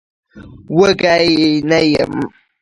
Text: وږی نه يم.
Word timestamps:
وږی 0.77 1.29
نه 1.69 1.79
يم. 1.93 2.13